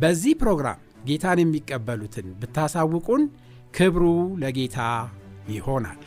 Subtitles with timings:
[0.00, 3.22] በዚህ ፕሮግራም ጌታን የሚቀበሉትን ብታሳውቁን
[3.74, 4.04] ክብሩ
[4.42, 4.78] ለጌታ
[5.50, 6.00] ይሆናል።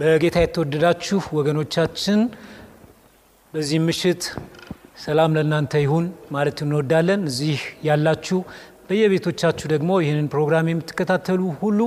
[0.00, 2.20] በጌታ የተወደዳችሁ ወገኖቻችን
[3.54, 4.22] በዚህ ምሽት
[5.04, 8.38] ሰላም ለእናንተ ይሁን ማለት እንወዳለን። እዚህ ያላችሁ
[8.88, 11.80] በየቤቶቻችሁ ደግሞ ይህንን ፕሮግራም የምትከታተሉ ሁሉ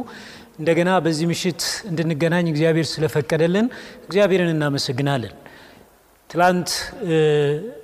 [0.60, 3.68] እንደገና በዚህ ምሽት እንድንገናኝ እግዚአብሔር ስለፈቀደልን
[4.06, 5.34] እግዚአብሔርን እናመሰግናለን።
[6.30, 6.70] ትላንት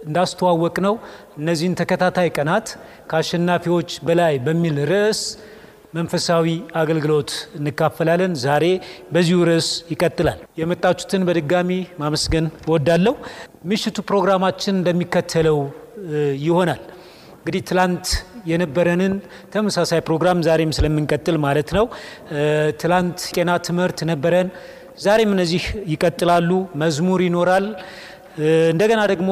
[0.07, 0.93] እንዳስተዋወቅ ነው
[1.39, 2.67] እነዚህን ተከታታይ ቀናት
[3.09, 5.21] ከአሸናፊዎች በላይ በሚል ርዕስ
[5.93, 6.45] መንፈሳዊ
[6.75, 8.65] አገልግሎት እንካፈላለን። ዛሬ
[9.13, 13.13] በዚሁ ርዕስ ይቀጥላል። የመጣችሁትን በድጋሚ ማመስገን እወዳለሁ።
[13.65, 15.59] ምሽቱ ፕሮግራማችን እንደሚከተለው
[16.45, 16.81] ይሆናል።
[17.47, 18.05] እንግዲህ ትላንት
[18.45, 19.13] የነበረንን
[19.53, 21.85] ተመሳሳይ ፕሮግራም ዛሬም ስለምንቀጥል ማለት ነው።
[22.81, 24.47] ትላንት ጤና ትምህርት ነበረን።
[24.99, 26.49] ዛሬም እነዚህ ይቀጥላሉ።
[26.81, 27.65] መዝሙር ይኖራል።
[28.71, 29.29] እንደገና ደግሞ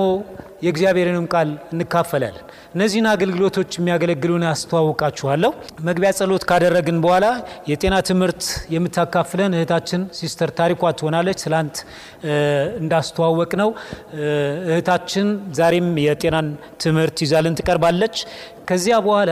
[0.63, 2.45] የእግዚአብሔርንም ቃል እንካፈላለን።
[2.75, 5.51] እነዚህን አገልግሎቶች የሚያገለግሉን አስተዋውቃችኋለሁ።
[5.87, 7.25] መግቢያ ጸሎት ካደረግን በኋላ
[7.71, 8.41] የጤና ትምህርት
[8.75, 11.77] የምታካፍለን እህታችን ሲስተር ታሪኳ ትሆናለች። ትላንት
[12.81, 13.71] እንዳስተዋወቅ ነው
[14.67, 15.29] እህታችን
[15.59, 16.49] ዛሬም የጤናን
[16.83, 18.17] ትምህርት ይዛልን ትቀርባለች።
[18.69, 19.31] ከዚያ በኋላ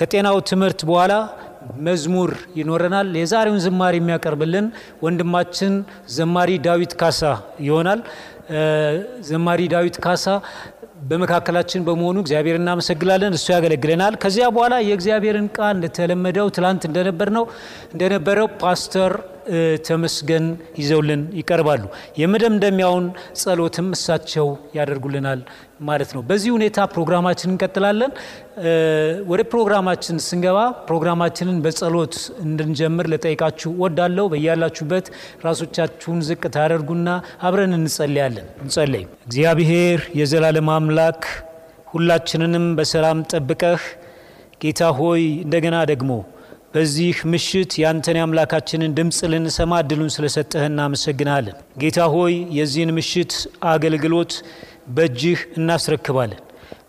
[0.00, 1.12] ከጤናው ትምህርት በኋላ
[1.86, 4.66] መዝሙር ይኖረናል። የዛሬውን ዝማሬ የሚያቀርብልን
[5.02, 5.72] ወንድማችን
[6.16, 7.20] ዘማሪ ዳዊት ካሳ
[7.60, 8.00] ይሆናል።
[9.28, 10.24] ዘማሪ ዳዊት ካሳ
[11.08, 17.44] በመካከላችን በመሆኑ እግዚአብሔር እናመሰግናለን። እሱ ያገለግለናል። ከዚያ በኋላ የእግዚአብሔርን ቃል እንደተለመደው ትላንት እንደነበር ነው
[17.94, 19.12] እንደነበረው ፓስተር
[19.86, 20.46] ተመስገን
[20.78, 21.82] ይዘውልን ይቀርባሉ።
[22.20, 23.06] የመደምደሚያውን
[23.40, 24.46] ጸሎትም እሳቸው
[24.76, 25.40] ያደርጉልናል
[25.80, 28.12] ማለት ነው። በዚህ ሁኔታ ፕሮግራማችን እንቀጥላለን።
[29.28, 30.58] ወደ ፕሮግራማችን ስንገባ
[30.88, 32.14] ፕሮግራማችንን በጸሎት
[32.44, 35.08] እንድንጀምር ልጠይቃችሁ ወዳለው በያላችሁበት
[35.44, 37.08] ራሶቻችሁን ዝቅ ታደርጉና
[37.42, 41.20] አብረን እንጸልያለን። እንጸለይ። እግዚአብሔር የዘላለም አምላክ
[41.92, 43.82] ሁላችንንም በሰላም ጠብቀህ
[44.62, 46.10] ጌታ ሆይ እንደገና ደግሞ
[46.76, 53.34] በዚህ ምሽት ያንተን የአምላካችንን ድምፅ ልንሰማ እድሉን ስለሰጠህ እናመሰግናለን። ጌታ ሆይ የዚህን ምሽት
[53.70, 54.32] አገልግሎት
[54.88, 56.40] በእጅህ እናስረክባለን።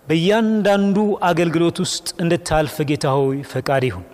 [0.07, 0.97] በእያንዳንዱ
[1.29, 4.05] አገልግሎት ውስጥ እንድታልፍ ጌታ ሆይ ፈቃድ ይሁን።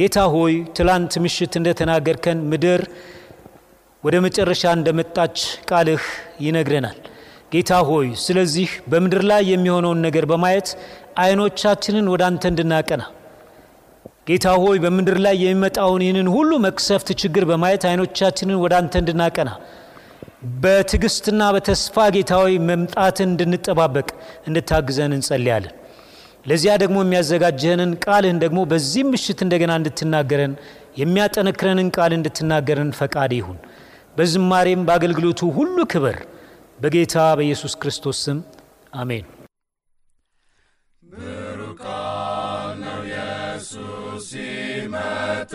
[0.00, 2.82] ጌታ ሆይ ትላንት ምሽት እንደተናገርከን ምድር
[4.04, 5.38] ወደ መጨረሻ እንደመጣች
[5.70, 6.04] ቃልህ
[6.40, 6.98] ይነግረናል።
[7.54, 10.68] ጌታ ሆይ ስለዚህ በምድር ላይ የሚሆነውን ነገር በማየት
[11.18, 13.02] አይኖቻችንን ወደ አንተ እንድናቀና
[14.30, 19.50] ጌታ ሆይ በምድር ላይ የሚመጣውን ይህንን ሁሉ መቅሰፍት ችግር በማየት አይኖቻችንን ወደ አንተ እንድናቀና
[20.62, 24.06] በትዕግስትና በተስፋ ጌታ ሆይ መምጣትን እንድንጠባበቅ
[24.48, 25.74] እንድታግዘን እንጸልያለን።
[26.46, 30.54] ለዚያ ደግሞ የሚያዘጋጀህንን ቃልህን ደግሞ በዚህም ምሽት እንደገና እንድትናገረን
[31.00, 33.58] የሚያጠነክረንን ቃል እንድትናገረን ፈቃድ ይሁን።
[34.16, 36.16] በዝማሬም በአገልግሎቱ ሁሉ ክብር
[36.80, 38.38] በጌታ በኢየሱስ ክርስቶስ ስም
[38.94, 39.26] አሜን።
[45.50, 45.54] ሲመጣ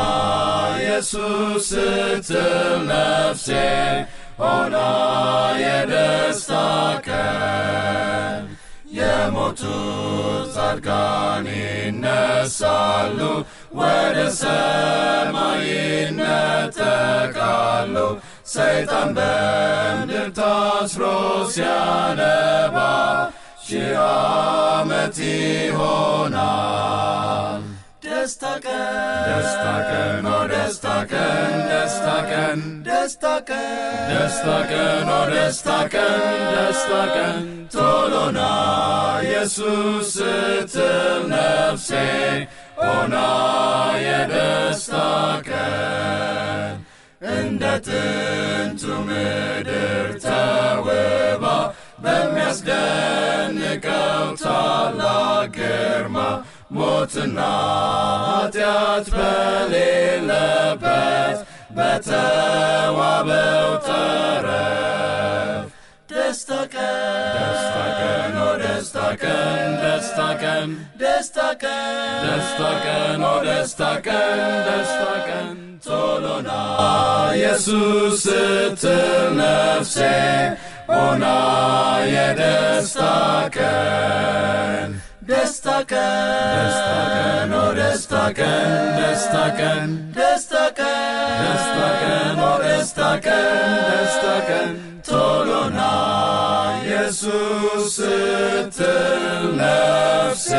[0.79, 3.47] ኢየሱስ ስትል ነፍሴ
[4.39, 4.75] ሆና
[5.61, 6.51] የደስታ
[7.07, 8.43] ቀን
[8.97, 9.65] የሞቱት
[10.55, 13.19] ጻድቃን ይነሳሉ
[13.79, 15.63] ወደ ሰማይ
[16.03, 17.95] ይነጠቃሉ
[18.53, 21.03] ሰይጣን በምድር ታስሮ
[21.53, 22.77] ሲያነባ
[23.65, 26.81] ሺህ ዓመት ይሆናል
[28.19, 28.79] ደስታ ቀን
[29.27, 33.61] ደስታ ቀን ኦ ደስታ ቀን ደስታ ቀን ደስታ ቀን
[34.09, 36.19] ደስታ ቀን ኦ ደስታ ቀን
[36.53, 37.37] ደስታ ቀን
[37.75, 38.39] ቶሎና
[39.21, 41.89] ኢየሱስ ስትል ነፍሴ
[42.81, 43.15] ሆና
[44.07, 44.93] የደስታ
[45.49, 46.75] ቀን
[47.35, 51.45] እንደ ጥንቱ ምድር ተውባ
[52.03, 53.19] በሚያስደንቀው
[54.43, 56.17] ታላቅ ግርማ
[56.71, 57.39] ሞትና
[58.25, 60.67] ኃጢአት በሌለበት
[61.77, 65.65] በተዋበው ተረፍ
[66.09, 70.69] ደስታ ቀን ደስታ ቀን ኦ ደስታ ቀን ደስታ ቀን
[71.01, 75.55] ደስታ ቀን ደስታ ቀን ኦ ደስታ ቀን ደስታ ቀን።
[75.85, 76.49] ቶሎና
[77.33, 79.05] ኢየሱስ ስትል
[79.37, 79.97] ነፍሴ
[80.89, 81.25] ሆና
[82.13, 83.01] የደስታ
[83.57, 84.89] ቀን
[85.29, 93.49] ደስታ ቀን ደስታ ቀን ደስታ ቀን ደስታ ቀን ደስታ ቀን
[93.89, 94.71] ደስታ ቀን
[95.09, 95.79] ቶሎና
[96.81, 99.23] ኢየሱስ ስትል
[99.61, 100.49] ነፍሴ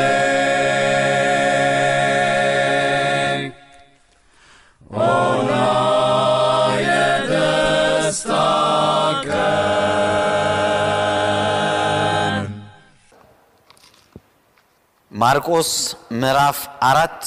[15.21, 15.69] ማርቆስ
[16.19, 17.21] ምዕራፍ አራት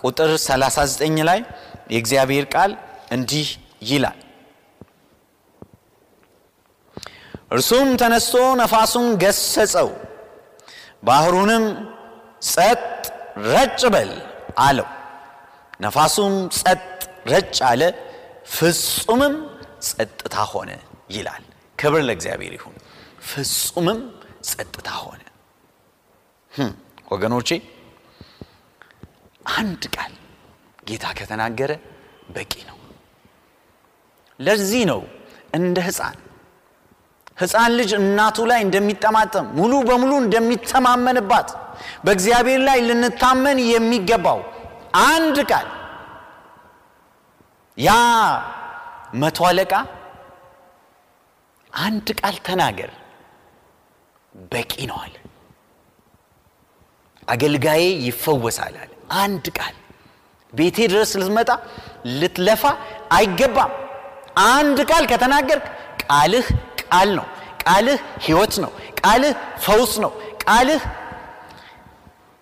[0.00, 1.40] ቁጥር 39 ላይ
[1.92, 2.72] የእግዚአብሔር ቃል
[3.10, 3.48] እንዲህ
[3.90, 4.18] ይላል።
[7.50, 9.88] እርሱም ተነስቶ ነፋሱን ገሰጸው
[11.04, 11.64] ባህሩንም
[12.48, 12.82] ጸጥ
[13.48, 14.12] ረጭ በል
[14.60, 14.88] አለው።
[15.80, 16.82] ነፋሱም ጸጥ
[17.32, 17.82] ረጭ አለ
[18.54, 19.34] ፍጹምም
[19.88, 20.70] ጸጥታ ሆነ
[21.10, 21.42] ይላል።
[21.78, 22.76] ክብር ለእግዚአብሔር ይሁን።
[23.28, 24.00] ፍጹምም
[24.48, 25.22] ጸጥታ ሆነ
[27.10, 27.48] ወገኖቼ
[29.56, 30.12] አንድ ቃል
[30.88, 31.72] ጌታ ከተናገረ
[32.36, 32.76] በቂ ነው።
[34.40, 35.00] ለዚህ ነው
[35.58, 36.16] እንደ ህፃን
[37.38, 41.48] ህፃን ልጅ እናቱ ላይ እንደሚጠማጠም ሙሉ በሙሉ እንደሚተማመንባት
[42.04, 44.40] በእግዚአብሔር ላይ ልንታመን የሚገባው
[45.06, 45.68] አንድ ቃል።
[47.78, 47.90] ያ
[49.14, 49.72] መቶ አለቃ
[51.72, 52.90] አንድ ቃል ተናገር
[54.52, 55.14] በቂ ነው አለ
[57.30, 58.90] አገልጋዬ ይፈወሳል አለ።
[59.20, 59.74] አንድ ቃል
[60.52, 61.50] ቤቴ ድረስ ልትመጣ
[62.20, 62.62] ልትለፋ
[63.16, 63.72] አይገባም።
[64.50, 65.66] አንድ ቃል ከተናገርክ
[66.04, 66.46] ቃልህ
[66.82, 67.26] ቃል ነው
[67.64, 69.34] ቃልህ ህይወት ነው ቃልህ
[69.64, 70.12] ፈውስ ነው
[70.44, 70.82] ቃልህ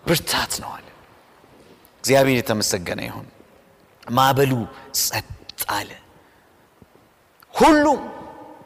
[0.03, 0.85] ብርታት ነው አለ።
[2.03, 3.27] እግዚአብሔር የተመሰገነ ይሁን።
[4.11, 4.51] ማዕበሉ
[4.99, 5.27] ጸጥ
[5.69, 5.89] አለ።
[7.53, 7.99] ሁሉም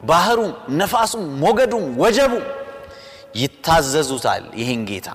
[0.02, 0.50] ባህሩም
[0.80, 2.44] ነፋሱም ሞገዱም ወጀቡም
[3.34, 5.08] ይታዘዙታል ይህን ጌታ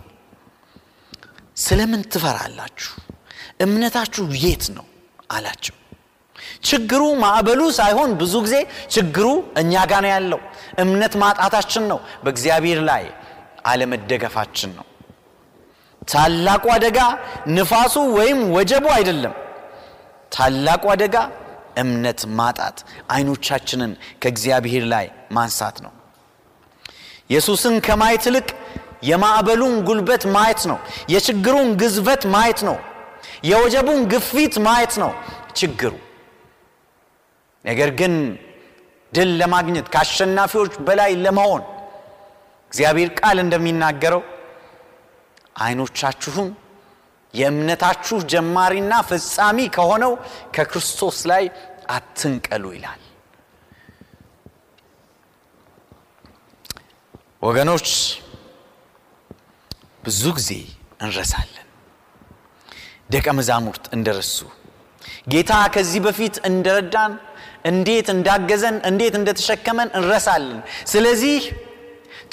[1.60, 2.92] ስለምን ትፈራላችሁ?
[3.62, 4.86] እምነታችሁ የት ነው?
[5.32, 5.76] አላቸው።
[6.64, 8.56] ችግሩ ማዕበሉ ሳይሆን ብዙ ጊዜ
[8.92, 10.40] ችግሩ እኛ ጋር ነው ያለው።
[10.84, 13.04] እምነት ማጣታችን ነው። በእግዚአብሔር ላይ
[13.66, 14.86] አለመደገፋችን ነው።
[16.08, 17.00] ታላቁ አደጋ
[17.50, 19.34] ንፋሱ ወይም ወጀቡ አይደለም።
[20.32, 21.16] ታላቁ አደጋ
[21.78, 22.78] እምነት ማጣት
[23.12, 25.94] አይኖቻችንን ከእግዚአብሔር ላይ ማንሳት ነው።
[27.30, 28.48] ኢየሱስን ከማየት ይልቅ
[29.02, 30.78] የማዕበሉን ጉልበት ማየት ነው።
[31.14, 32.78] የችግሩን ግዝበት ማየት ነው።
[33.44, 35.12] የወጀቡን ግፊት ማየት ነው
[35.60, 35.94] ችግሩ።
[37.66, 38.14] ነገር ግን
[39.14, 41.64] ድል ለማግኘት ከአሸናፊዎች በላይ ለመሆን
[42.72, 44.22] እግዚአብሔር ቃል እንደሚናገረው
[45.60, 46.50] አይኖቻችሁን
[47.34, 50.14] የእምነታችሁ ጀማሪና ፍጻሚ ከሆነው
[50.56, 51.44] ከክርስቶስ ላይ
[51.90, 53.02] አትንቀሉ ይላል።
[57.42, 57.90] ወገኖች
[60.04, 60.52] ብዙ ጊዜ
[61.04, 61.66] እንረሳለን።
[63.14, 64.38] ደቀ መዛሙርት እንደረሱ
[65.32, 67.14] ጌታ ከዚህ በፊት እንደረዳን
[67.70, 70.60] እንዴት እንዳገዘን እንዴት እንደተሸከመን እንረሳለን።
[70.92, 71.40] ስለዚህ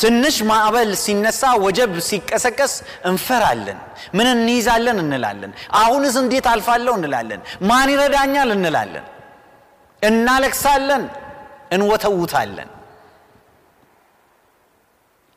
[0.03, 2.73] ትንሽ ማዕበል ሲነሳ ወጀብ ሲቀሰቀስ
[3.11, 3.79] እንፈራለን።
[4.17, 5.53] ምን እንይዛለን እንላለን?
[5.81, 7.41] አሁንስ እንዴት አልፋለሁ እንላለን?
[7.69, 9.07] ማን ይረዳኛል እንላለን?
[10.03, 11.05] እናለቅሳለን
[11.73, 12.71] እንወተውታለን።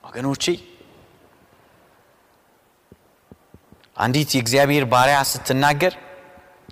[0.04, 0.44] ወገኖቼ
[4.00, 5.94] አንዲት የእግዚአብሔር ባሪያ ስትናገር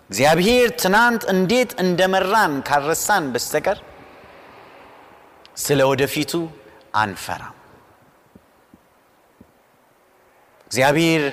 [0.03, 3.79] እግዚአብሔር ትናንት እንዴት እንደመራን ካረሳን በስተቀር
[5.57, 6.31] ስለ ወደፊቱ
[6.97, 7.55] አንፈራም።
[10.71, 11.23] እግዚአብሔር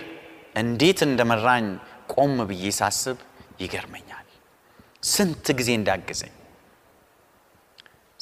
[0.54, 1.66] እንዴት እንደመራኝ
[2.14, 3.18] ቆም ብዬ ሳስብ
[3.60, 4.26] ይገርመኛል።
[5.06, 6.34] ስንት ጊዜ እንዳገዘኝ፣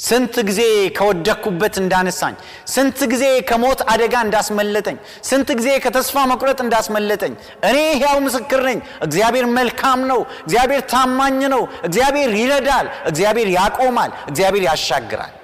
[0.02, 0.60] ስንት ጊዜ
[0.96, 2.34] ከወደቅኩበት እንዳነሳኝ፣
[2.72, 4.96] ስንት ጊዜ ከሞት አደጋ እንዳስመለጠኝ፣
[5.28, 7.34] ስንት ጊዜ ከተስፋ መቁረጥ እንዳስመለጠኝ
[7.68, 14.64] እኔ ሕያው ምስክር ነኝ። እግዚአብሔር መልካም ነው። እግዚአብሔር ታማኝ ነው። እግዚአብሔር ይረዳል። እግዚአብሔር ያቆማል። እግዚአብሔር
[14.70, 15.34] ያሻግራል።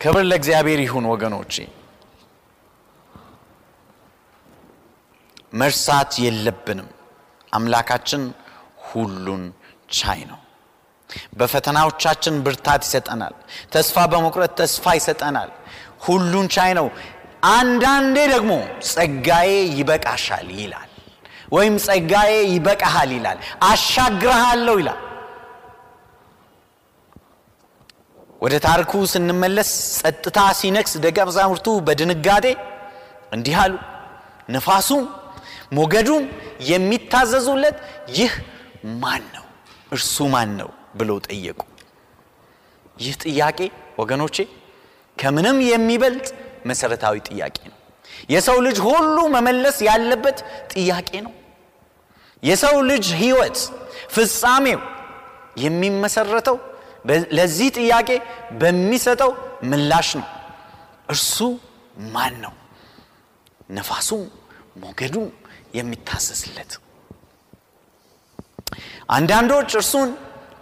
[0.00, 1.54] ክብር ለእግዚአብሔር ይሁን ወገኖቼ።
[5.52, 6.88] መርሳት የለብንም።
[7.52, 8.22] አምላካችን
[8.88, 9.42] ሁሉን
[9.92, 10.40] ቻይ ነው።
[11.38, 13.34] በፈተናዎቻችን ብርታት ይሰጠናል።
[13.72, 15.50] ተስፋ በመቁረጥ ተስፋ ይሰጠናል።
[16.06, 16.86] ሁሉን ቻይ ነው።
[17.50, 18.52] አንዳንዴ ደግሞ
[18.88, 20.90] ጸጋዬ ይበቃሻል ይላል፣
[21.52, 23.38] ወይም ጸጋዬ ይበቃሃል ይላል፣
[23.68, 25.00] አሻግረሃለሁ ይላል።
[28.42, 32.46] ወደ ታሪኩ ስንመለስ ጸጥታ ሲነክስ ደቀ መዛሙርቱ በድንጋጤ
[33.36, 33.74] እንዲህ አሉ፣
[34.54, 35.02] ነፋሱም
[35.72, 36.22] ሞገዱም
[36.70, 37.76] የሚታዘዙለት
[38.16, 38.32] ይህ
[39.02, 39.44] ማን ነው?
[39.92, 41.60] እርሱ ማን ነው ብለው ጠየቁ።
[42.96, 43.58] ይህ ጥያቄ
[44.00, 44.36] ወገኖቼ
[45.16, 46.26] ከምንም የሚበልጥ
[46.66, 47.76] መሰረታዊ ጥያቄ ነው።
[48.30, 50.38] የሰው ልጅ ሁሉ መመለስ ያለበት
[50.72, 51.32] ጥያቄ ነው።
[52.42, 53.58] የሰው ልጅ ሕይወት
[54.14, 54.80] ፍጻሜው
[55.56, 56.56] የሚመሰረተው
[57.36, 58.08] ለዚህ ጥያቄ
[58.60, 59.30] በሚሰጠው
[59.70, 60.28] ምላሽ ነው።
[61.10, 61.36] እርሱ
[62.14, 62.52] ማን ነው?
[63.70, 64.22] ነፋሱም
[64.76, 65.28] ሞገዱም
[65.74, 66.72] የሚታዘዝለት።
[69.08, 70.10] አንዳንዶች እርሱን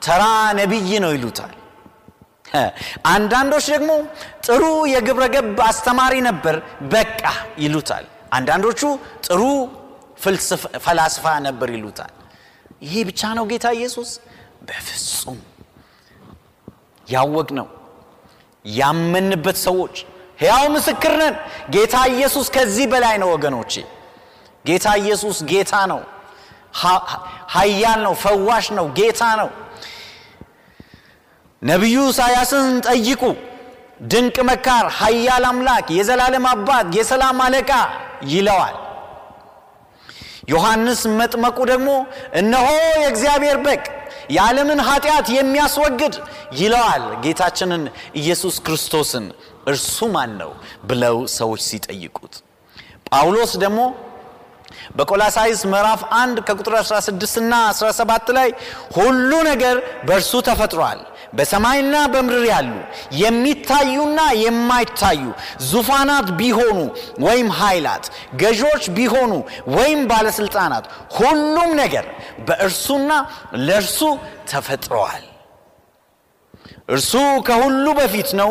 [0.09, 0.23] ተራ
[0.59, 1.55] ነቢይ ነው ይሉታል።
[3.13, 3.91] አንዳንዶች ደግሞ
[4.47, 4.63] ጥሩ
[4.93, 6.57] የግብረ ገብ አስተማሪ ነበር
[6.93, 7.23] በቃ
[7.59, 8.81] ይሉታል። አንዳንዶቹ
[9.27, 9.41] ጥሩ
[10.85, 12.13] ፈላስፋ ነበር ይሉታል።
[12.83, 14.11] ይሄ ብቻ ነው ጌታ ኢየሱስ?
[14.69, 15.39] በፍጹም
[17.07, 17.69] ያወቅ ነው
[18.65, 19.95] ያመንበት ሰዎች
[20.41, 21.35] ሕያው ምስክር ነን።
[21.75, 23.73] ጌታ ኢየሱስ ከዚህ በላይ ነው ወገኖቼ።
[24.65, 26.01] ጌታ ኢየሱስ ጌታ ነው፣
[27.55, 29.49] ኃያል ነው፣ ፈዋሽ ነው፣ ጌታ ነው።
[31.63, 33.23] ነቢዩ ኢሳያስን ጠይቁ።
[34.11, 37.71] ድንቅ መካር፣ ኃያል አምላክ፣ የዘላለም አባት፣ የሰላም አለቃ
[38.33, 38.77] ይለዋል።
[40.53, 41.89] ዮሐንስ መጥመቁ ደግሞ
[42.41, 43.83] እነሆ የእግዚአብሔር በግ
[44.31, 46.15] የዓለምን ኃጢአት የሚያስወግድ
[46.59, 47.83] ይለዋል ጌታችንን
[48.21, 49.27] ኢየሱስ ክርስቶስን።
[49.69, 50.53] እርሱ ማን ነው
[50.89, 52.35] ብለው ሰዎች ሲጠይቁት
[53.09, 53.81] ጳውሎስ ደግሞ
[54.97, 58.49] በቆላሳይስ ምዕራፍ 1 ከቁጥር 16 እና 17 ላይ
[58.97, 59.77] ሁሉ ነገር
[60.09, 61.01] በእርሱ ተፈጥሯል
[61.33, 62.71] በሰማይና በምድር ያሉ
[63.21, 65.23] የሚታዩና የማይታዩ
[65.71, 66.79] ዙፋናት ቢሆኑ
[67.27, 68.05] ወይም ኃይላት፣
[68.43, 69.33] ገዦች ቢሆኑ
[69.77, 70.85] ወይም ባለስልጣናት፣
[71.19, 72.07] ሁሉም ነገር
[72.49, 73.11] በእርሱና
[73.67, 74.01] ለእርሱ
[74.51, 75.25] ተፈጥረዋል።
[76.89, 77.13] እርሱ
[77.47, 78.51] ከሁሉ በፊት ነው።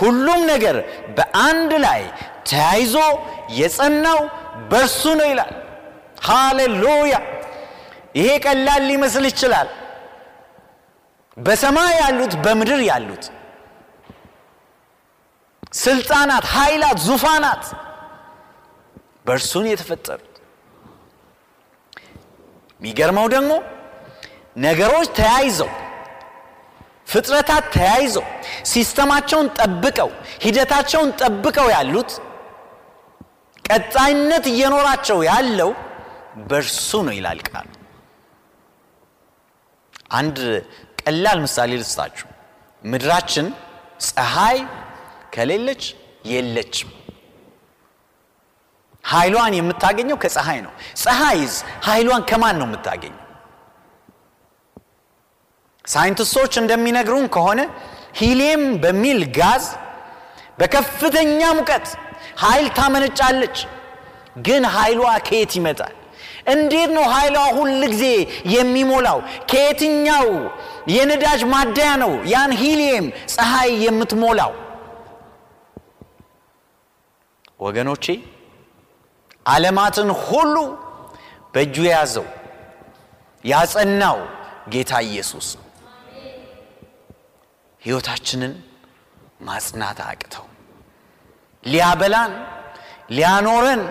[0.00, 0.76] ሁሉም ነገር
[1.16, 2.02] በአንድ ላይ
[2.50, 2.94] ተያይዞ
[3.58, 4.20] የጸናው
[4.70, 5.52] በእርሱ ነው ይላል።
[6.26, 7.14] ሃሌሉያ!
[8.18, 9.68] ይሄ ቀላል ሊመስል ይችላል።
[11.38, 13.24] በሰማይ ያሉት በምድር ያሉት
[15.78, 17.64] ስልጣናት፣ ኃይላት፣ ዙፋናት
[19.26, 20.24] በእርሱን የተፈጠሩት።
[22.80, 23.52] የሚገርመው ደግሞ
[24.58, 25.70] ነገሮች ተያይዘው
[27.08, 28.24] ፍጥረታት ተያይዘው
[28.70, 30.10] ሲስተማቸውን ጠብቀው
[30.44, 32.10] ሂደታቸውን ጠብቀው ያሉት
[33.64, 35.70] ቀጣይነት እየኖራቸው ያለው
[36.50, 37.68] በእርሱ ነው ይላል ቃሉ።
[40.18, 40.38] አንድ
[41.08, 42.26] ቀላል ምሳሌ ልስጣችሁ።
[42.84, 43.46] ምድራችን
[44.08, 44.58] ፀሐይ
[45.34, 45.82] ከሌለች
[46.24, 46.90] የለችም።
[49.04, 50.72] ኃይሏን የምታገኘው ከፀሐይ ነው።
[51.02, 51.52] ፀሐይዝ
[51.84, 53.22] ኃይሏን ከማን ነው የምታገኘው?
[55.84, 57.60] ሳይንቲስቶች እንደሚነግሩን ከሆነ
[58.20, 59.64] ሂሊየም በሚል ጋዝ
[60.58, 61.86] በከፍተኛ ሙቀት
[62.38, 63.56] ኃይል ታመነጫለች።
[64.38, 65.94] ግን ኃይሏ ከየት ይመጣል?
[66.48, 68.04] እንዴት ነው ኃይሏ ሁል ጊዜ
[68.54, 69.18] የሚሞላው?
[69.50, 70.26] ከየትኛው
[70.94, 74.52] የነዳጅ ማደያ ነው ያን ሂሊየም ፀሐይ የምትሞላው?
[77.60, 78.04] ወገኖቼ
[79.46, 80.56] ዓለማትን ሁሉ
[81.54, 82.26] በእጁ የያዘው
[83.44, 84.18] ያጸናው
[84.72, 85.64] ጌታ ኢየሱስ ነው።
[87.82, 88.52] ሕይወታችንን
[89.40, 90.46] ማጽናት አያቅተው።
[91.64, 92.32] ሊያበላን
[93.10, 93.82] ሊያኖረን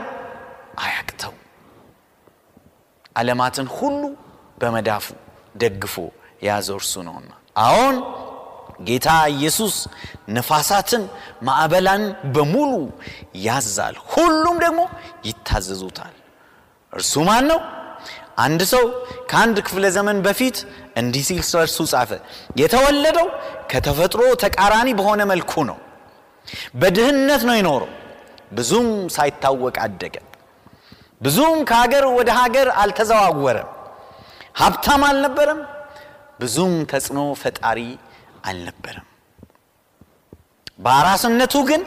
[0.79, 1.33] አያቅተው።
[3.17, 4.01] ዓለማትን ሁሉ
[4.62, 5.05] በመዳፉ
[5.55, 5.95] ደግፎ
[6.43, 7.31] የያዘው እርሱ ነውና
[7.63, 7.95] አሁን
[8.88, 9.75] ጌታ ኢየሱስ
[10.29, 11.03] ነፋሳትን
[11.43, 12.03] ማዕበላን
[12.36, 12.71] በሙሉ
[13.45, 14.81] ያዛል፣ ሁሉም ደግሞ
[15.27, 16.13] ይታዘዙታል።
[16.93, 17.59] እርሱ ማን ነው?
[18.38, 18.83] አንድ ሰው
[19.29, 20.57] ከአንድ ክፍለ ዘመን በፊት
[21.01, 22.12] እንዲህ ሲል እርሱ ጻፈ።
[22.62, 23.27] የተወለደው
[23.71, 25.77] ከተፈጥሮ ተቃራኒ በሆነ መልኩ ነው።
[26.75, 27.91] በድህነት ነው የኖረው።
[28.51, 30.15] ብዙም ሳይታወቅ አደገ።
[31.21, 33.69] ብዙም ከሀገር ወደ ሀገር አልተዘዋወረም።
[34.59, 35.62] ሀብታም አልነበረም።
[36.41, 37.79] ብዙም ተጽዕኖ ፈጣሪ
[38.47, 39.07] አልነበረም።
[40.79, 41.81] በአራስነቱ ግን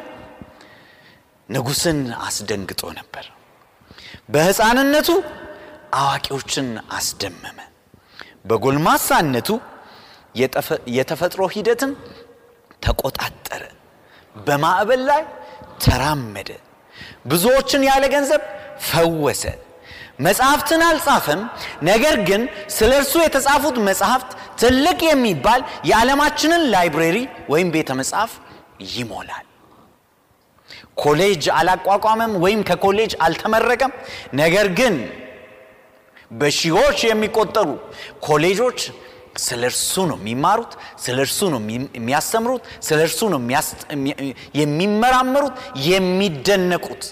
[1.49, 3.27] ንጉሥን አስደንግጦ ነበር።
[4.33, 5.09] በሕፃንነቱ
[5.99, 7.59] አዋቂዎችን አስደመመ።
[8.49, 9.49] በጎልማሳነቱ
[10.97, 11.93] የተፈጥሮ ሂደትን
[12.85, 13.63] ተቆጣጠረ።
[14.37, 15.23] በማዕበል ላይ
[15.85, 16.51] ተራመደ።
[17.27, 18.43] ብዙዎችን ያለ ገንዘብ
[18.89, 19.43] ፈወሰ።
[20.21, 21.43] መጽሐፍትን አልጻፈም።
[21.83, 22.43] ነገር ግን
[22.77, 24.31] ስለ እርሱ የተጻፉት መጽሐፍት
[24.61, 27.17] ትልቅ የሚባል የዓለማችንን library
[27.53, 28.33] ወይም ቤተ መጽሐፍ
[28.95, 29.47] ይሞላል።
[31.03, 33.93] ኮሌጅ አላቋቋመም ወይም ከኮሌጅ አልተመረቀም።
[34.35, 34.95] ነገር ግን
[36.33, 37.69] በሺዎች የሚቆጠሩ
[38.21, 38.81] ኮሌጆች
[39.37, 41.61] ስለ እርሱ ነው የሚማሩት፣ ስለ እርሱ ነው
[41.97, 43.41] የሚያስተምሩት፣ ስለ እርሱ ነው
[44.55, 45.55] የሚመራመሩት፣
[45.89, 47.03] የሚደነቁት።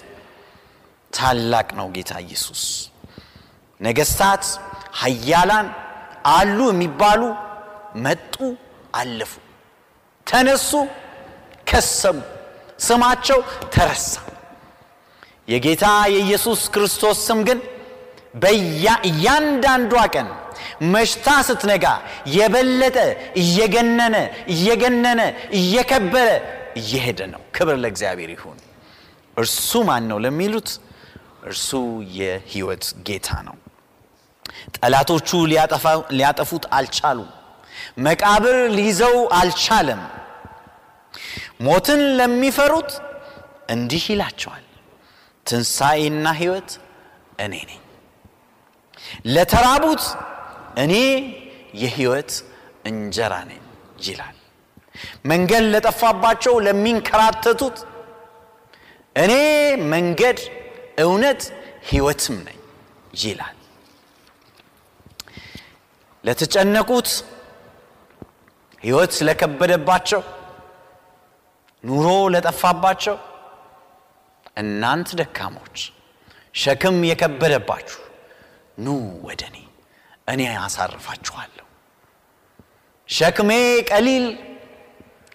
[1.13, 2.63] ታላቅ ነው ጌታ ኢየሱስ።
[3.79, 4.43] ነገስታት፣
[5.01, 5.67] ሀያላን
[6.35, 7.21] አሉ የሚባሉ
[8.05, 8.35] መጡ፣
[8.93, 9.31] አለፉ፣
[10.27, 10.71] ተነሱ፣
[11.67, 12.17] ከሰሙ፣
[12.79, 13.39] ስማቸው
[13.73, 14.11] ተረሳ።
[15.47, 17.59] የጌታ የኢየሱስ ክርስቶስ ስም ግን
[18.41, 20.27] በእያንዳንዷ ቀን
[20.93, 21.85] መሽታ ስትነጋ
[22.35, 22.97] የበለጠ
[23.41, 24.15] እየገነነ
[24.53, 25.21] እየገነነ
[25.59, 26.27] እየከበረ
[26.81, 28.59] እየሄደ ነው። ክብር ለእግዚአብሔር ይሁን።
[29.37, 30.69] እርሱ ማን ነው ለሚሉት
[31.49, 31.69] እርሱ
[32.17, 33.57] የህይወት ጌታ ነው።
[34.75, 35.29] ጠላቶቹ
[36.11, 37.29] ሊያጠፉት አልቻሉም።
[38.05, 40.01] መቃብር ሊይዘው አልቻለም።
[41.65, 42.91] ሞትን ለሚፈሩት
[43.73, 44.65] እንዲህ ይላቸዋል፣
[45.45, 46.69] ትንሣኤና ህይወት
[47.39, 47.81] እኔ ነኝ።
[49.27, 50.03] ለተራቡት
[50.77, 50.93] እኔ
[51.81, 52.31] የህይወት
[52.85, 53.61] እንጀራ ነኝ
[54.05, 54.35] ይላል።
[55.25, 57.77] መንገድ ለጠፋባቸው ለሚንከራተቱት
[59.15, 59.33] እኔ
[59.93, 60.39] መንገድ፣
[61.03, 61.41] እውነት፣
[61.89, 62.59] ህይወትም ነኝ
[63.21, 63.55] ይላል።
[66.23, 67.09] ለተጨነቁት
[68.81, 70.21] ህይወት ለከበደባቸው
[71.83, 73.15] ኑሮ ለጠፋባቸው
[74.57, 75.77] እናንት ደካሞች
[76.53, 77.99] ሸክም የከበደባችሁ
[78.77, 78.95] ኑ
[79.27, 79.57] ወደ እኔ
[80.29, 81.65] እኔ አሳርፋችኋለሁ።
[83.09, 83.51] ሸክሜ
[83.89, 84.25] ቀሊል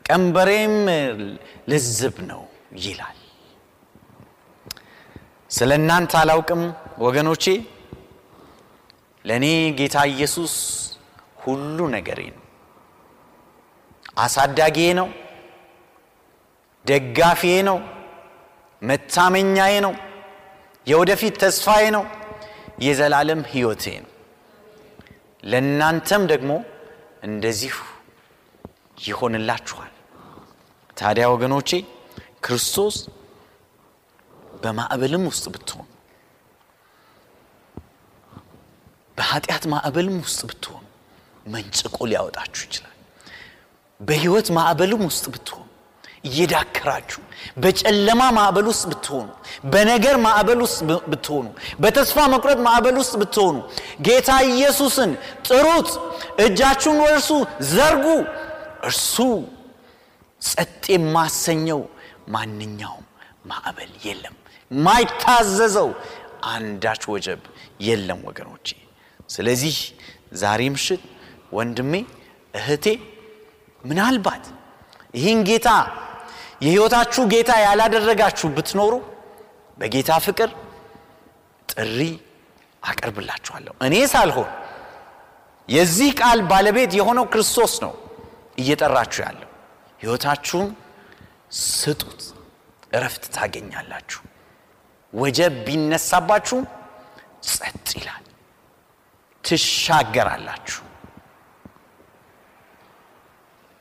[0.09, 0.75] ቀንበሬም
[1.71, 2.43] ልዝብ ነው
[2.85, 3.19] ይላል።
[5.51, 6.63] ስለ እናንተ አላውቅም
[6.99, 7.45] ወገኖቼ፣
[9.25, 9.45] ለእኔ
[9.79, 10.55] ጌታ ኢየሱስ
[11.43, 12.41] ሁሉ ነገሬ ነው።
[14.17, 15.09] አሳዳጊዬ ነው፣
[16.87, 17.79] ደጋፊዬ ነው፣
[18.83, 19.95] መታመኛዬ ነው፣
[20.87, 22.05] የወደፊት ተስፋዬ ነው፣
[22.87, 24.11] የዘላለም ሕይወቴ ነው።
[25.45, 26.51] ለእናንተም ደግሞ
[27.23, 27.77] እንደዚሁ
[29.05, 29.91] ይሆንላችኋል።
[30.97, 31.71] ታዲያ ወገኖቼ
[32.45, 32.97] ክርስቶስ
[34.63, 35.83] በማዕበልም ውስጥ ብትሆኑ
[39.19, 40.83] በኃጢአት ማዕበልም ውስጥ ብትሆኑ
[41.47, 42.91] መንጭቆ ሊያወጣችሁ ይችላል።
[44.01, 45.64] በሕይወት ማዕበልም ውስጥ ብትሆኑ
[46.25, 47.21] እየዳከራችሁ
[47.63, 49.27] በጨለማ ማዕበል ውስጥ ብትሆኑ
[49.73, 50.79] በነገር ማዕበል ውስጥ
[51.11, 51.47] ብትሆኑ
[51.83, 53.57] በተስፋ መቁረጥ ማዕበል ውስጥ ብትሆኑ
[54.07, 55.11] ጌታ ኢየሱስን
[55.49, 55.91] ጥሩት፣
[56.47, 57.17] እጃችሁን ወደ
[57.73, 58.07] ዘርጉ።
[58.85, 59.17] እርሱ
[60.43, 61.81] ጸጥ የማሰኘው
[62.29, 63.05] ማንኛውም
[63.51, 64.35] ማዕበል የለም።
[64.71, 65.89] ማይታዘዘው
[66.53, 67.43] አንዳች ወጀብ
[67.81, 68.69] የለም ወገኖቼ።
[69.29, 69.77] ስለዚህ
[70.35, 71.03] ዛሬ ምሽት
[71.53, 71.93] ወንድሜ
[72.55, 72.87] እህቴ፣
[73.85, 74.45] ምናልባት
[75.15, 75.69] ይህን ጌታ
[76.65, 78.93] የሕይወታችሁ ጌታ ያላደረጋችሁ ብትኖሩ
[79.79, 80.51] በጌታ ፍቅር
[81.69, 81.99] ጥሪ
[82.83, 84.51] አቀርብላችኋለሁ። እኔ ሳልሆን
[85.69, 87.93] የዚህ ቃል ባለቤት የሆነው ክርስቶስ ነው
[88.59, 89.51] እየጠራችሁ ያለው።
[90.01, 90.69] ሕይወታችሁን
[91.63, 92.21] ስጡት፣
[92.93, 94.21] እረፍት ታገኛላችሁ።
[95.13, 96.59] ወጀብ ቢነሳባችሁ
[97.49, 98.25] ጸጥ ይላል፣
[99.45, 100.81] ትሻገራላችሁ።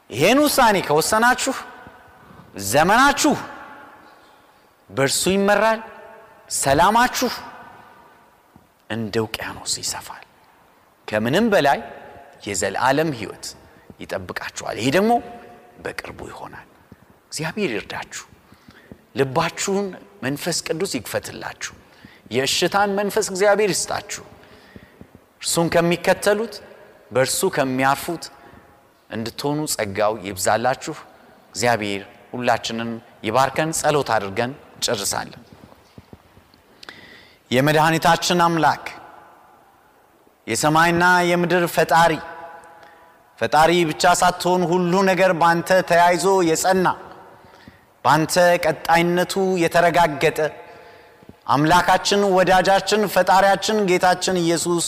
[0.10, 1.54] ይህን ውሳኔ ከወሰናችሁ
[2.54, 3.34] ዘመናችሁ
[4.90, 5.80] በእርሱ ይመራል።
[6.58, 7.30] ሰላማችሁ
[8.90, 10.26] እንደ ውቅያኖስ ይሰፋል።
[11.08, 11.80] ከምንም በላይ
[12.48, 13.46] የዘላለም ሕይወት
[14.02, 15.12] ይጠብቃችኋል። ይሄ ደግሞ
[15.84, 16.68] በቅርቡ ይሆናል።
[17.28, 18.26] እግዚአብሔር ይርዳችሁ።
[19.20, 19.88] ልባችሁን
[20.24, 21.74] መንፈስ ቅዱስ ይክፈትላችሁ።
[22.32, 24.24] የእሽታን መንፈስ እግዚአብሔር ይስጣችሁ።
[25.42, 26.56] እርሱን ከሚከተሉት
[27.12, 28.24] በእርሱ ከሚያርፉት
[29.10, 30.96] እንድትሆኑ ጸጋው ይብዛላችሁ።
[31.50, 32.90] እግዚአብሔር ሁላችንን
[33.24, 34.52] ይባርከን። ጸሎት አድርገን
[34.86, 35.42] ጨርሳለን።
[37.52, 38.86] የመድኃኒታችን አምላክ
[40.48, 42.14] የሰማይና የምድር ፈጣሪ
[43.40, 46.88] ፈጣሪ ብቻ ሳትሆን ሁሉ ነገር ባንተ ተያይዞ የጸና
[48.06, 48.34] ባንተ
[48.66, 50.40] ቀጣይነቱ የተረጋገጠ
[51.48, 54.88] አምላካችን፣ ወዳጃችን፣ ፈጣሪያችን ጌታችን ኢየሱስ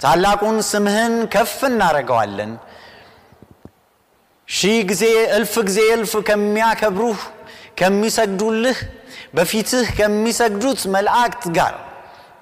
[0.00, 2.52] ታላቁን ስምህን ከፍ እናደርገዋለን።
[4.48, 5.04] ሺህ ጊዜ
[5.36, 7.20] እልፍ ጊዜ እልፍ ከሚያከብሩህ
[7.78, 8.78] ከሚሰግዱልህ
[9.36, 11.74] በፊትህ ከሚሰግዱት መላእክት ጋር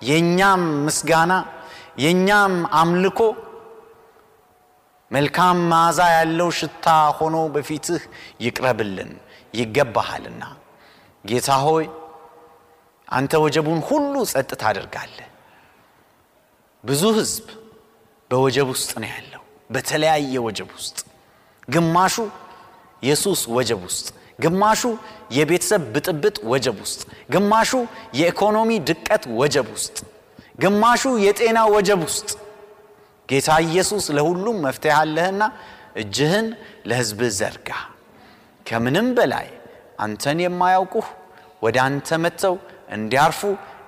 [0.09, 1.33] የእኛም ምስጋና
[2.03, 3.21] የእኛም አምልኮ
[5.11, 6.87] መልካም መዓዛ ያለው ሽታ
[7.19, 8.03] ሆኖ በፊትህ
[8.45, 9.11] ይቅረብልን
[9.55, 10.43] ይገባሃልና።
[11.25, 11.87] ጌታ ሆይ
[13.09, 15.27] አንተ ወጀቡን ሁሉ ጸጥ ታደርጋለህ።
[16.85, 17.47] ብዙ ህዝብ
[18.31, 20.99] በወጀብ ውስጥ ነው ያለው፣ በተለያየ ወጀብ ውስጥ
[21.69, 22.15] ግማሹ
[23.03, 24.07] የሱስ ወጀብ ውስጥ፣
[24.39, 24.83] ግማሹ
[25.37, 27.01] የቤተሰብ ብጥብጥ ወጀብ ውስጥ፣
[27.33, 27.71] ግማሹ
[28.19, 29.97] የኢኮኖሚ ድቀት ወጀብ ውስጥ፣
[30.63, 32.31] ግማሹ የጤና ወጀብ ውስጥ
[33.29, 35.43] ጌታ ኢየሱስ ለሁሉም መፍትሄ አለህና
[35.97, 36.47] እጅህን
[36.89, 37.69] ለሕዝብህ ዘርጋ።
[38.67, 39.49] ከምንም በላይ
[39.99, 41.07] አንተን የማያውቁህ
[41.63, 42.55] ወደ አንተ መጥተው
[42.97, 43.41] እንዲያርፉ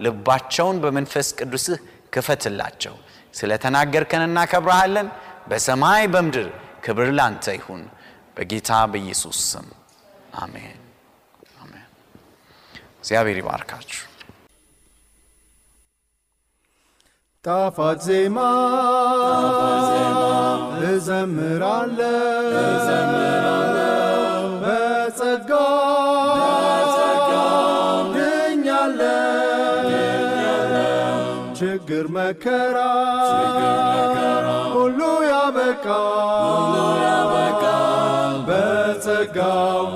[0.04, 1.78] ልባቸውን በመንፈስ ቅዱስህ
[2.14, 2.94] ክፈትላቸው።
[3.34, 5.08] ስለ ተናገርከን እናከብረሃለን።
[5.50, 6.48] በሰማይ በምድር
[6.82, 7.82] ክብር ላንተ ይሁን።
[8.36, 9.66] በጌታ በኢየሱስ ስም
[10.42, 10.78] አሜን
[11.62, 11.86] አሜን።
[13.00, 14.00] እግዚአብሔር ይባርካችሁ።
[17.44, 18.38] ጣፋጭ ዜማ
[20.90, 22.12] እዘምራለሁ
[24.62, 25.50] በጸጋ
[28.14, 29.88] ድኛለሁ
[31.60, 32.78] ችግር መከራ
[37.04, 37.64] ያበቃ
[38.48, 39.86] በጸጋው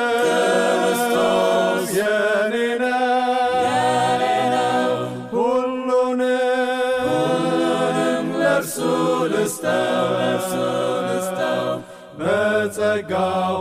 [1.97, 4.91] የኔ ነው።
[5.33, 6.21] ሁሉንም
[8.41, 8.77] ለእርሱ
[9.33, 10.07] ልስጠው
[12.19, 13.57] በጸጋው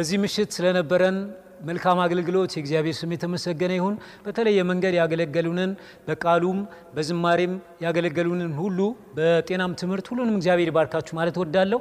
[0.00, 1.16] በዚህ ምሽት ስለነበረን
[1.64, 5.70] መልካም አገልግሎት የእግዚአብሔር ስም የተመሰገነ ይሁን። በተለየ መንገድ ያገለገሉንን
[6.06, 6.58] በቃሉም
[6.94, 7.52] በዝማሬም
[7.84, 8.78] ያገለገሉንን ሁሉ
[9.16, 11.80] በጤናም ትምህርት ሁሉንም እግዚአብሔር ይባርካችሁ ማለት ወዳለሁ።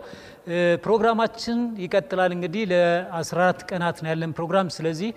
[0.83, 5.11] ፕሮግራማችን ይቀጥላል። እንግዲህ ለ14 ቀናት ነው ያለን ፕሮግራም። ስለዚህ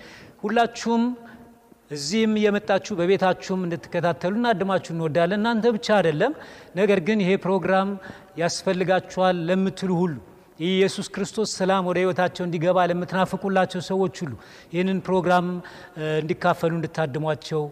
[0.45, 1.05] ሁላችሁም
[1.91, 6.35] እዚህም እየመጣችሁ በቤታችሁም እንድትከታተሉ እናድማችሁ እንወዳለን። እናንተ ብቻ አይደለም፣
[6.77, 7.91] ነገር ግን ይሄ ፕሮግራም
[8.39, 10.15] ያስፈልጋችኋል ለምትሉ ሁሉ
[10.63, 14.33] የኢየሱስ ክርስቶስ ሰላም ወደ ህይወታቸው እንዲገባ ለምትናፍቁላቸው ሰዎች ሁሉ
[14.75, 15.47] ይህንን ፕሮግራም
[16.21, 17.63] እንዲካፈሉ እንድታድሟቸው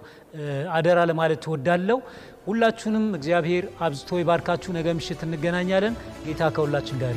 [0.76, 1.98] አደራ ለማለት ትወዳለሁ።
[2.46, 7.16] ሁላችሁንም እግዚአብሔር አብዝቶ ይባርካችሁ። ነገ ምሽት እንገናኛለን። ጌታ ከሁላችን ጋር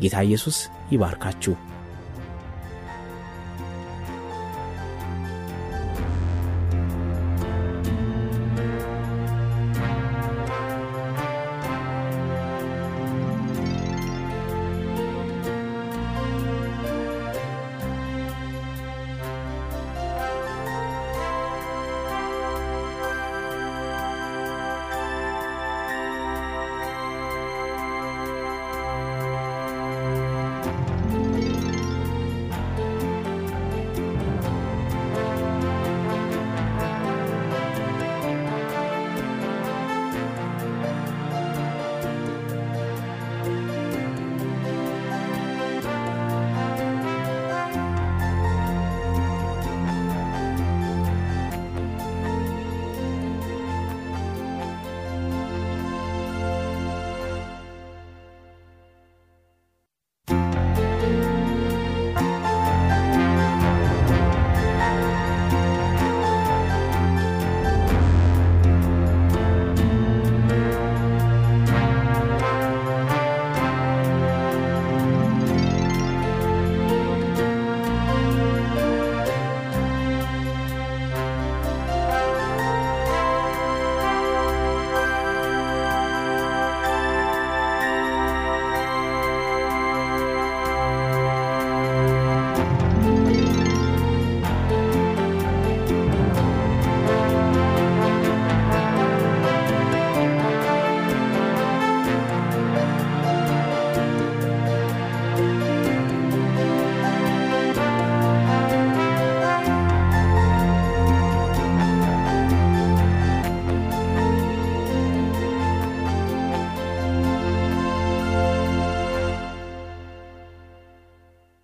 [0.00, 0.58] ጌታ ኢየሱስ
[0.92, 1.54] ይባርካችሁ።